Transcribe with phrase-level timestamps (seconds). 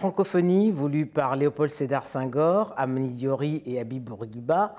[0.00, 4.74] La francophonie, voulue par Léopold Sédar Senghor, Amani Diori et Habib Bourguiba,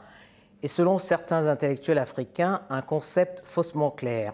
[0.64, 4.34] est selon certains intellectuels africains un concept faussement clair.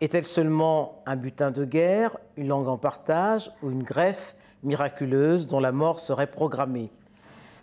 [0.00, 5.58] Est-elle seulement un butin de guerre, une langue en partage ou une greffe miraculeuse dont
[5.58, 6.88] la mort serait programmée?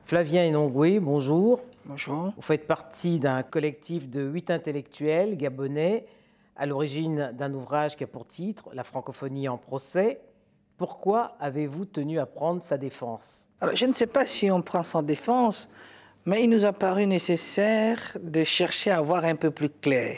[0.03, 1.61] Flavien Enongwe, bonjour.
[1.85, 2.33] Bonjour.
[2.35, 6.05] Vous faites partie d'un collectif de huit intellectuels gabonais
[6.57, 10.19] à l'origine d'un ouvrage qui a pour titre La francophonie en procès.
[10.83, 13.47] Pourquoi avez-vous tenu à prendre sa défense?
[13.61, 15.69] Alors, je ne sais pas si on prend sa défense,
[16.25, 20.17] mais il nous a paru nécessaire de chercher à voir un peu plus clair.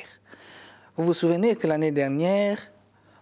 [0.97, 2.57] Vous vous souvenez que l'année dernière,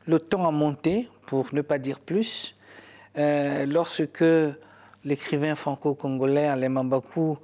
[0.08, 2.56] le temps a monté, pour ne pas dire plus,
[3.18, 4.24] euh, lorsque
[5.04, 7.38] l'écrivain franco-congolais Alain Mambakou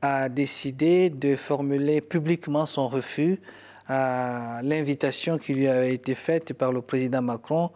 [0.00, 3.40] a décidé de formuler publiquement son refus
[3.92, 7.70] à l'invitation qui lui avait été faite par le président Macron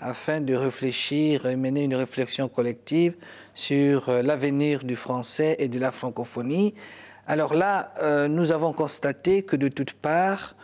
[0.00, 3.14] afin de réfléchir et mener une réflexion collective
[3.54, 6.74] sur euh, l'avenir du français et de la francophonie.
[7.28, 10.56] Alors là, euh, nous avons constaté que de toutes parts,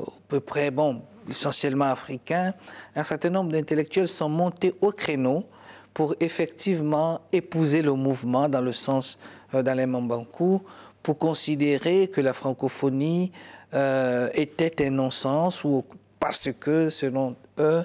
[0.00, 2.54] à peu près, bon, essentiellement africains,
[2.96, 5.44] un certain nombre d'intellectuels sont montés au créneau
[5.92, 9.18] pour effectivement épouser le mouvement dans le sens
[9.52, 10.62] euh, d'Alain Mambankou,
[11.02, 13.30] pour considérer que la francophonie
[13.74, 15.84] euh, était un non-sens ou
[16.20, 17.84] parce que, selon eux,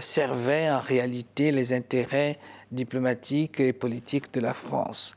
[0.00, 2.38] servait en réalité les intérêts
[2.72, 5.16] diplomatiques et politiques de la France.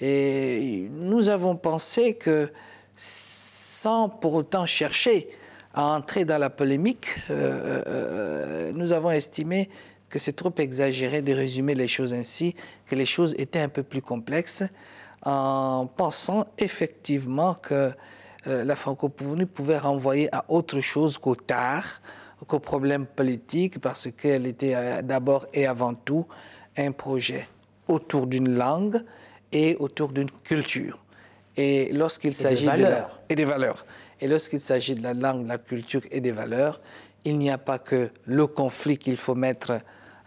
[0.00, 2.50] Et nous avons pensé que,
[2.96, 5.28] sans pour autant chercher
[5.74, 9.70] à entrer dans la polémique, euh, euh, nous avons estimé
[10.08, 12.54] que c'est trop exagéré de résumer les choses ainsi,
[12.86, 14.64] que les choses étaient un peu plus complexes,
[15.24, 17.92] en pensant effectivement que
[18.46, 21.84] euh, la francophonie pouvait renvoyer à autre chose qu'au tard,
[22.46, 26.26] qu'aux problèmes politiques, parce qu'elle était euh, d'abord et avant tout
[26.76, 27.46] un projet
[27.88, 29.00] autour d'une langue
[29.52, 31.04] et autour d'une culture.
[31.56, 33.84] Et lorsqu'il s'agit de, la, et des valeurs.
[34.20, 36.80] Et lorsqu'il s'agit de la langue, de la culture et des valeurs,
[37.24, 39.80] il n'y a pas que le conflit qu'il faut mettre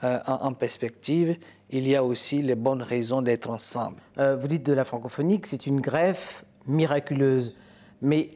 [0.04, 1.38] euh, en, perspective,
[1.72, 3.98] il y a aussi les bonnes raisons d'être ensemble.
[4.20, 7.56] Euh, vous dites de la francophonie que c'est une greffe miraculeuse,
[8.02, 8.30] mais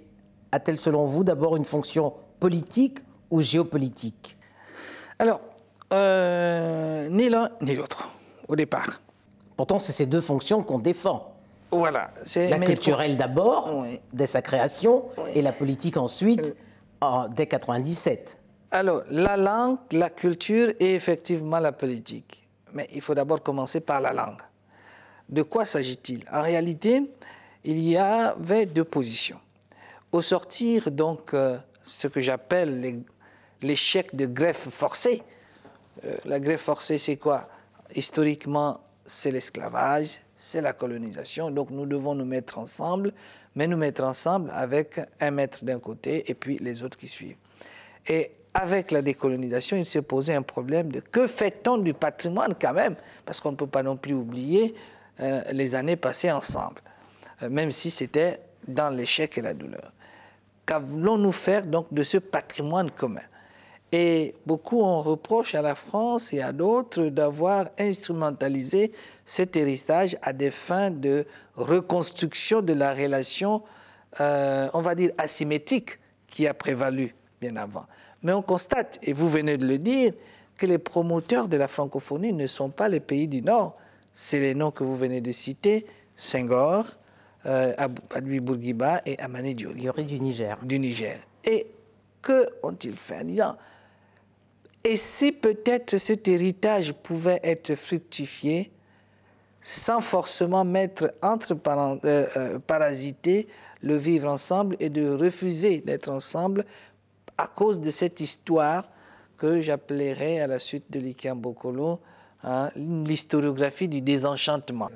[0.52, 3.00] a-t-elle selon vous d'abord une fonction politique
[3.30, 4.38] ou géopolitique?
[5.20, 5.42] Alors,
[5.94, 8.10] euh, ni l'un ni l'autre,
[8.48, 9.02] au départ.
[9.58, 11.34] Pourtant, c'est ces deux fonctions qu'on défend.
[11.72, 12.12] Voilà.
[12.36, 15.04] La culturelle d'abord, dès sa création,
[15.36, 16.56] et la politique ensuite,
[17.02, 18.38] en, dès 97.
[18.72, 22.48] Alors, la langue, la culture et effectivement la politique.
[22.74, 24.42] Mais il faut d'abord commencer par la langue.
[25.28, 26.24] De quoi s'agit-il?
[26.32, 27.04] En réalité,
[27.64, 29.40] il y avait deux positions.
[30.12, 33.04] Au sortir, donc, euh, ce que j'appelle
[33.62, 35.22] l'échec de greffe forcée,
[36.04, 37.48] euh, la greffe forcée, c'est quoi?
[37.96, 41.52] Historiquement, c'est l'esclavage, c'est la colonisation.
[41.52, 43.12] Donc nous devons nous mettre ensemble,
[43.56, 47.38] mais nous mettre ensemble avec un maître d'un côté et puis les autres qui suivent.
[48.08, 52.74] Et avec la décolonisation, il s'est posé un problème de que fait-on du patrimoine quand
[52.74, 52.96] même?
[53.26, 54.74] Parce qu'on ne peut pas non plus oublier
[55.20, 56.82] euh, les années passées ensemble,
[57.48, 59.92] même si c'était dans l'échec et la douleur.
[60.70, 63.24] Qu'allons-nous faire donc de ce patrimoine commun?
[63.92, 68.92] Et beaucoup on reproche à la France et à d'autres d'avoir instrumentalisé
[69.26, 71.26] cet héritage à des fins de
[71.56, 73.64] reconstruction de la relation,
[74.20, 75.98] euh, on va dire, asymétrique
[76.28, 77.88] qui a prévalu bien avant.
[78.22, 80.14] Mais on constate, et vous venez de le dire,
[80.56, 83.76] que les promoteurs de la francophonie ne sont pas les pays du Nord.
[84.14, 86.86] C'est les noms que vous venez de citer, Senghor,
[87.46, 87.74] euh,
[88.42, 89.90] Bourguiba et Amani Diori.
[90.06, 90.58] du Niger.
[90.64, 91.18] Du Niger.
[91.44, 91.68] Et
[92.22, 93.56] que ont-ils fait en disant
[94.84, 98.72] et si peut-être cet héritage pouvait être fructifié
[99.62, 101.54] sans forcément mettre entre
[102.06, 103.48] euh, euh, parasiter
[103.82, 106.64] le vivre ensemble et de refuser d'être ensemble
[107.38, 108.86] à cause de cette histoire
[109.38, 112.00] que j'appellerais à la suite de l'Ikian Bokolo
[112.44, 114.90] hein, l'historiographie du désenchantement.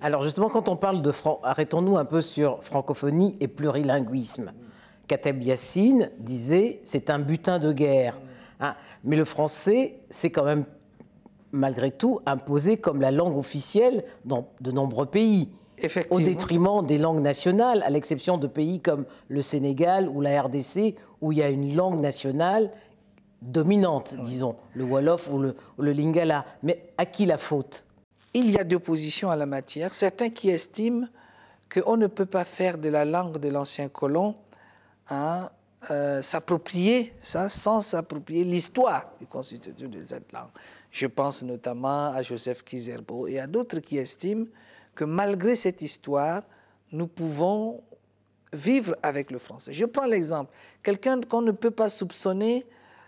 [0.00, 1.12] Alors justement, quand on parle de...
[1.42, 4.52] Arrêtons-nous un peu sur francophonie et plurilinguisme.
[5.08, 8.20] Kateb Yassine disait, c'est un butin de guerre.
[8.60, 8.74] Hein.
[9.04, 10.64] Mais le français, c'est quand même,
[11.50, 15.48] malgré tout, imposé comme la langue officielle dans de nombreux pays.
[16.10, 20.96] Au détriment des langues nationales, à l'exception de pays comme le Sénégal ou la RDC,
[21.20, 22.70] où il y a une langue nationale
[23.42, 26.44] dominante, disons, le Wolof ou le, le Lingala.
[26.62, 27.86] Mais à qui la faute?
[28.34, 29.94] Il y a deux positions à la matière.
[29.94, 31.06] Certains qui estiment
[31.72, 34.34] qu'on ne peut pas faire de la langue de l'ancien colon
[35.10, 35.50] hein,
[35.90, 40.50] euh, s'approprier ça sans s'approprier l'histoire du constitution de cette langue.
[40.90, 44.46] Je pense notamment à Joseph Kizerbo et à d'autres qui estiment
[44.94, 46.42] que malgré cette histoire,
[46.90, 47.82] nous pouvons
[48.52, 49.72] vivre avec le français.
[49.72, 50.52] Je prends l'exemple,
[50.82, 52.66] quelqu'un qu'on ne peut pas soupçonner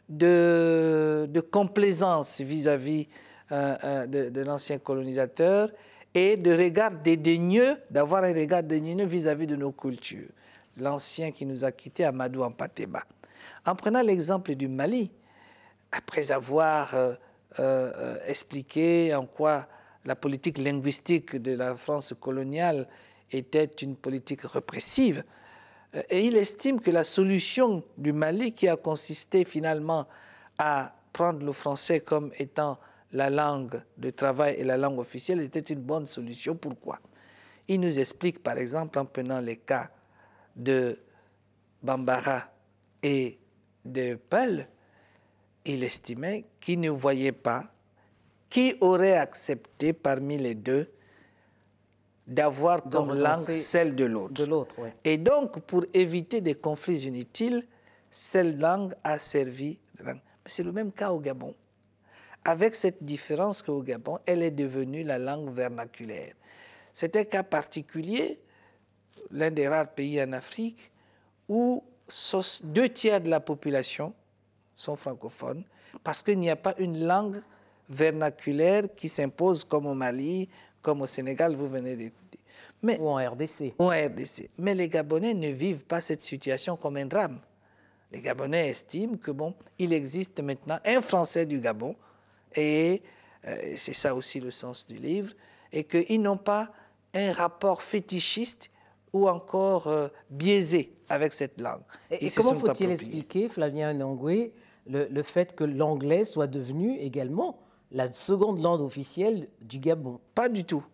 [0.08, 5.70] de, complaisance vis-à-vis euh, euh, de, de l'ancien colonisateur
[6.14, 10.28] et de regard dédaigneux, d'avoir un regard dédaigneux vis-à-vis de nos cultures.
[10.76, 13.02] L'ancien qui nous a quittés, Amadou Ampateba.
[13.66, 15.10] En prenant l'exemple du Mali,
[15.92, 17.14] après avoir euh,
[17.58, 19.66] euh, expliqué en quoi
[20.04, 22.88] la politique linguistique de la France coloniale
[23.30, 25.24] était une politique répressive,
[25.94, 30.06] euh, et il estime que la solution du Mali, qui a consisté finalement
[30.58, 32.78] à prendre le français comme étant
[33.12, 36.54] la langue de travail et la langue officielle, était une bonne solution.
[36.54, 37.00] Pourquoi?
[37.68, 39.90] Il nous explique, par exemple, en prenant les cas
[40.56, 40.98] de
[41.82, 42.42] Bambara
[43.02, 43.38] et
[43.84, 44.66] de Peul,
[45.64, 47.72] il estimait qu'il ne voyait pas
[48.48, 50.90] qui aurait accepté parmi les deux
[52.26, 54.80] d'avoir comme langue celle de l'autre.
[54.80, 54.94] Ouais.
[55.04, 57.64] Et donc, pour éviter des conflits inutiles,
[58.10, 59.78] cette langue a servi
[60.46, 61.54] c'est le même cas au Gabon.
[62.44, 66.34] Avec cette différence qu'au Gabon, elle est devenue la langue vernaculaire.
[66.92, 68.40] C'est un cas particulier,
[69.30, 70.90] l'un des rares pays en Afrique
[71.48, 71.84] où
[72.64, 74.14] deux tiers de la population
[74.74, 75.64] sont francophones
[76.02, 77.40] parce qu'il n'y a pas une langue
[77.88, 80.48] vernaculaire qui s'impose comme au Mali,
[80.80, 82.38] comme au Sénégal, vous venez d'écouter.
[82.82, 83.74] Mais, ou en RDC.
[83.78, 84.48] Ou en RDC.
[84.58, 87.40] Mais les Gabonais ne vivent pas cette situation comme un drame.
[88.12, 91.94] Les Gabonais estiment que bon, il existe maintenant un Français du Gabon,
[92.54, 93.02] et
[93.46, 95.32] euh, c'est ça aussi le sens du livre,
[95.72, 96.70] et qu'ils n'ont pas
[97.14, 98.70] un rapport fétichiste
[99.12, 101.82] ou encore euh, biaisé avec cette langue.
[102.10, 104.52] Et, et comment faut-il expliquer, Flavien Nangoué,
[104.86, 107.58] le, le fait que l'anglais soit devenu également
[107.90, 110.20] la seconde langue officielle du Gabon?
[110.34, 110.84] Pas du tout.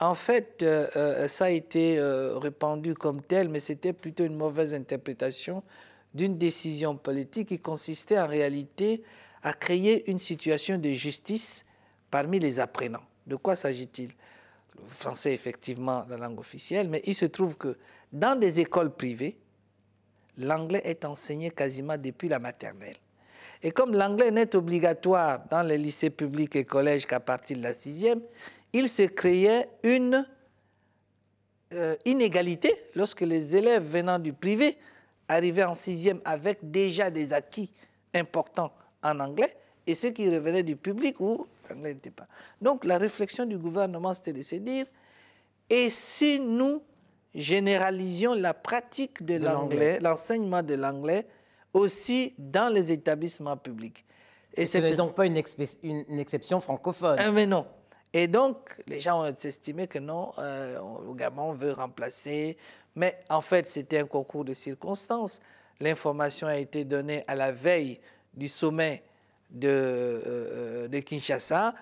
[0.00, 4.74] En fait, euh, ça a été euh, répandu comme tel, mais c'était plutôt une mauvaise
[4.74, 5.62] interprétation
[6.12, 9.02] d'une décision politique qui consistait en réalité
[9.42, 11.64] à créer une situation de justice
[12.10, 13.02] parmi les apprenants.
[13.26, 14.10] De quoi s'agit-il?
[14.80, 17.76] Le français effectivement la langue officielle, mais il se trouve que
[18.12, 19.38] dans des écoles privées,
[20.38, 22.96] l'anglais est enseigné quasiment depuis la maternelle.
[23.62, 27.74] Et comme l'anglais n'est obligatoire dans les lycées publics et collèges qu'à partir de la
[27.74, 28.20] sixième,
[28.72, 30.26] il se créait une
[31.72, 34.76] euh, inégalité lorsque les élèves venant du privé
[35.28, 37.70] arrivaient en sixième avec déjà des acquis
[38.14, 38.72] importants
[39.02, 39.56] en anglais
[39.86, 42.26] et ceux qui revenaient du public où l'anglais n'était pas.
[42.60, 44.86] Donc la réflexion du gouvernement, c'était de se dire,
[45.68, 46.82] et si nous
[47.34, 51.26] généralisions la pratique de, de l'anglais, l'enseignement de l'anglais,
[51.72, 54.04] aussi dans les établissements publics?
[54.54, 55.38] Et ce n'est donc pas une
[56.18, 57.16] exception francophone.
[57.18, 57.66] Ah, mais non.
[58.12, 62.58] Et donc, les gens ont estimé que non, euh, le Gabon veut remplacer.
[62.94, 65.40] Mais en fait, c'était un concours de circonstances.
[65.80, 67.98] L'information a été donnée à la veille
[68.34, 69.02] du sommet
[69.50, 71.74] de, euh, de Kinshasa.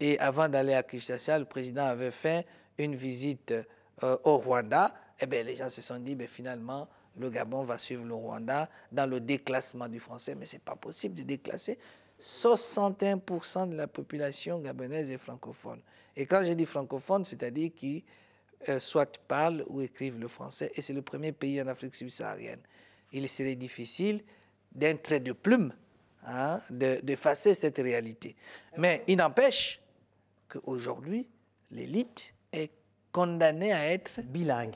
[0.00, 2.46] Et avant d'aller à Kinshasa, le président avait fait
[2.78, 3.52] une visite
[4.02, 4.94] euh, au Rwanda.
[5.20, 6.88] Et bien, les gens se sont dit, ben, finalement,
[7.18, 10.76] le Gabon va suivre le Rwanda dans le déclassement du français, mais ce n'est pas
[10.76, 11.78] possible de déclasser.
[12.20, 15.80] 61% de la population gabonaise est francophone.
[16.16, 18.04] Et quand je dis francophone, c'est-à-dire qui
[18.68, 22.60] euh, soit parlent ou écrivent le français, et c'est le premier pays en Afrique subsaharienne.
[23.12, 24.22] Il serait difficile
[24.72, 25.72] d'un trait de plume
[26.26, 28.36] hein, d'effacer cette réalité.
[28.76, 29.80] Mais il n'empêche
[30.48, 31.28] qu'aujourd'hui,
[31.70, 32.70] l'élite est
[33.12, 34.74] condamnée à être bilingue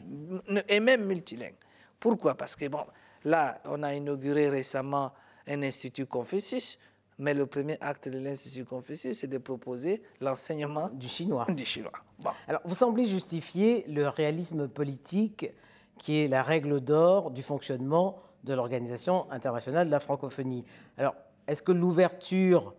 [0.68, 1.56] et même multilingue.
[2.00, 2.34] Pourquoi?
[2.34, 2.84] Parce que, bon,
[3.24, 5.12] là, on a inauguré récemment
[5.46, 6.78] un institut Confucius,
[7.18, 11.46] mais le premier acte de l'Institut Confucius, c'est de proposer l'enseignement du chinois.
[11.48, 11.92] Du chinois.
[12.18, 12.30] Bon.
[12.48, 15.50] Alors, vous semblez justifier le réalisme politique
[15.98, 20.64] qui est la règle d'or du fonctionnement de l'Organisation internationale de la francophonie.
[20.96, 21.14] Alors,
[21.46, 22.74] est-ce que l'ouverture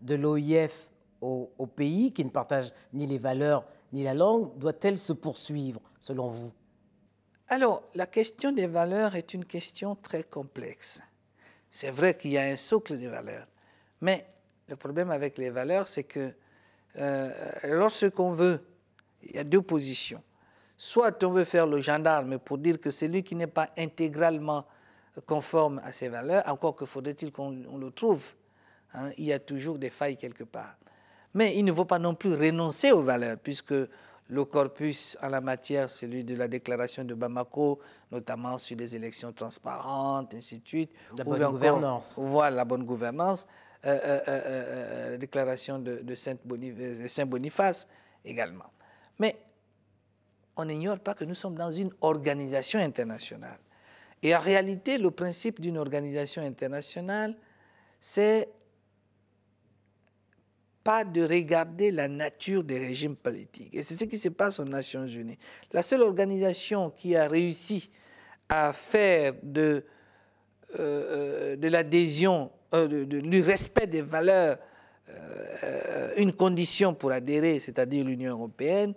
[0.00, 0.90] de l'OIF
[1.20, 5.80] au, au, pays, qui ne partage ni les valeurs ni la langue, doit-elle se poursuivre,
[5.98, 6.52] selon vous?
[7.48, 11.02] Alors, la question des valeurs est une question très complexe.
[11.70, 13.46] C'est vrai qu'il y a un socle de valeurs,
[14.00, 14.26] mais
[14.68, 16.32] le problème avec les valeurs, c'est que
[16.96, 17.32] euh,
[17.64, 18.60] lorsqu'on veut,
[19.22, 20.22] il y a deux positions.
[20.76, 24.64] Soit on veut faire le gendarme pour dire que celui qui n'est pas intégralement
[25.26, 28.34] conforme à ces valeurs, encore que faudrait-il qu'on le trouve,
[28.94, 30.76] hein, il y a toujours des failles quelque part.
[31.34, 33.74] Mais il ne faut pas non plus renoncer aux valeurs, puisque
[34.30, 37.80] le corpus en la matière, celui de la déclaration de Bamako,
[38.12, 40.92] notamment sur les élections transparentes, ainsi de suite.
[41.18, 42.14] La bonne gouvernance.
[42.18, 43.46] Voilà, la bonne gouvernance.
[43.86, 47.88] Euh, euh, euh, la déclaration de, de Saint-Boniface
[48.24, 48.70] également.
[49.18, 49.40] Mais
[50.54, 53.58] on n'ignore pas que nous sommes dans une organisation internationale.
[54.22, 57.36] Et en réalité, le principe d'une organisation internationale,
[58.00, 58.48] c'est
[60.82, 63.74] pas de regarder la nature des régimes politiques.
[63.74, 65.38] Et c'est ce qui se passe aux Nations Unies.
[65.72, 67.90] La seule organisation qui a réussi
[68.48, 69.84] à faire de,
[70.78, 74.58] euh, de l'adhésion, euh, du respect des valeurs,
[75.08, 78.94] euh, une condition pour adhérer, c'est-à-dire l'Union européenne.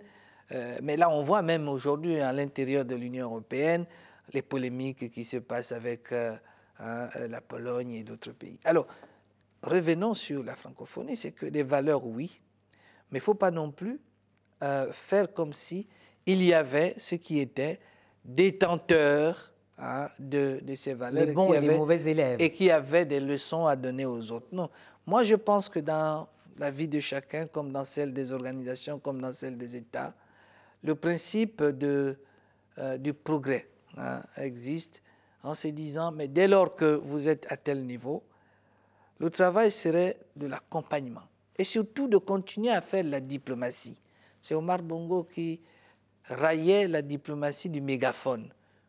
[0.82, 3.86] mais là, on voit même aujourd'hui à l'intérieur de l'Union européenne
[4.32, 8.58] les polémiques qui se passent avec hein, la Pologne et d'autres pays.
[8.64, 8.86] Alors,
[9.62, 12.40] revenons sur la francophonie, c'est que des valeurs, oui,
[13.10, 14.00] mais il ne faut pas non plus
[14.62, 15.86] euh, faire comme si
[16.26, 17.78] il y avait ceux qui étaient
[18.24, 21.26] détenteurs hein, de, ces valeurs.
[21.26, 22.40] Les bons et, les mauvais élèves.
[22.40, 24.46] Et qui avaient des leçons à donner aux autres.
[24.52, 24.70] Non.
[25.06, 29.20] Moi, je pense que dans la vie de chacun, comme dans celle des organisations, comme
[29.20, 30.14] dans celle des États,
[30.82, 32.16] le principe de,
[32.78, 35.02] euh, du progrès hein, existe
[35.42, 38.22] en se disant, mais dès lors que vous êtes à tel niveau,
[39.18, 41.22] le travail serait de l'accompagnement
[41.56, 43.96] et surtout de continuer à faire la diplomatie.
[44.42, 45.60] C'est Omar Bongo qui
[46.24, 48.48] raillait la diplomatie du mégaphone.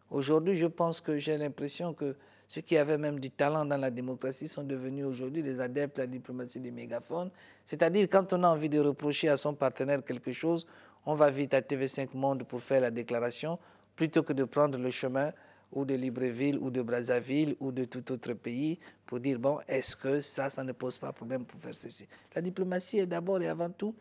[0.09, 2.15] Aujourd'hui, je pense que j'ai l'impression que
[2.47, 6.01] ceux qui avaient même du talent dans la démocratie sont devenus aujourd'hui des adeptes de
[6.03, 7.31] la diplomatie du mégaphone.
[7.65, 10.65] C'est-à-dire, quand on a envie de reprocher à son partenaire quelque chose,
[11.05, 13.57] on va vite à TV5 Monde pour faire la déclaration,
[13.95, 15.31] plutôt que de prendre le chemin
[15.71, 19.95] ou de Libreville ou de Brazzaville ou de tout autre pays pour dire, bon, est-ce
[19.95, 22.07] que ça, ça ne pose pas problème pour faire ceci?
[22.33, 23.95] La diplomatie est d'abord et avant tout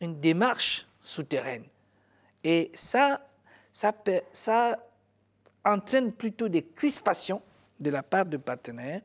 [0.00, 1.64] une démarche souterraine.
[2.42, 3.26] Et ça,
[3.72, 3.92] ça,
[4.32, 4.78] ça
[5.64, 7.42] entraîne plutôt des crispations
[7.78, 9.00] de la part de partenaires,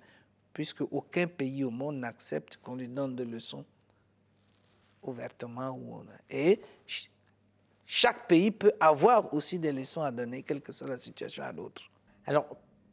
[0.54, 3.66] puisque aucun pays au monde n'accepte qu'on lui donne des leçons
[5.02, 5.72] ouvertement.
[5.72, 6.60] Ou et
[7.86, 11.52] chaque pays peut avoir aussi des leçons à donner, quelle que soit la situation à
[11.52, 11.84] l'autre.
[12.26, 12.46] Alors,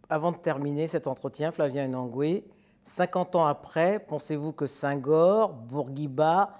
[0.09, 2.45] avant de terminer cet entretien, Flavien Nangoué,
[2.85, 6.55] 50 ans après, pensez-vous que Senghor, Bourguiba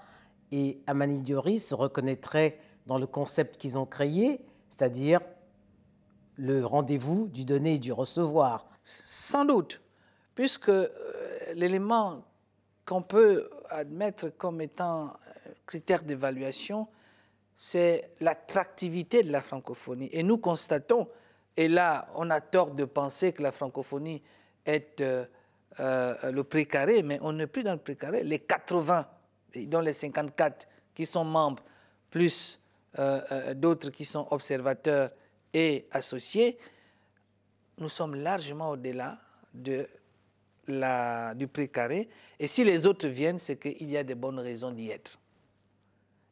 [0.51, 5.19] et Amani Diori se reconnaîtraient dans le concept qu'ils ont créé, c'est-à-dire
[6.35, 8.65] le rendez-vous du donner et du recevoir?
[8.83, 9.81] Sans doute,
[10.33, 10.89] puisque euh,
[11.53, 12.23] l'élément
[12.85, 15.13] qu'on peut admettre comme étant
[15.65, 16.87] critère d'évaluation,
[17.55, 20.09] c'est l'attractivité de la francophonie.
[20.11, 21.07] Et nous constatons,
[21.55, 24.21] et là on a tort de penser que la francophonie
[24.65, 25.25] est euh,
[25.79, 28.23] euh, le précaré, mais on n'est plus dans le précaré.
[28.23, 29.07] Les 80,
[29.67, 31.63] dont les 54 qui sont membres,
[32.09, 32.59] plus
[32.99, 35.11] euh, d'autres qui sont observateurs
[35.53, 36.57] et associés,
[37.79, 39.17] nous sommes largement au-delà
[39.53, 39.87] de
[40.67, 42.09] la, du précaré.
[42.39, 45.19] Et si les autres viennent, c'est qu'il y a de bonnes raisons d'y être.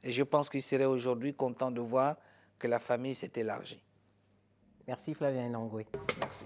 [0.04, 2.18] Et je pense qu'il serait aujourd'hui content de voir
[2.58, 3.84] que la famille s'est élargie.
[4.88, 5.86] Merci Flavien Nangoué.
[6.20, 6.46] Merci.